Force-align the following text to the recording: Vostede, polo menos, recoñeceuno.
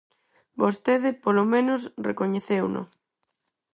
Vostede, 0.61 1.09
polo 1.23 1.43
menos, 1.53 1.81
recoñeceuno. 2.07 2.81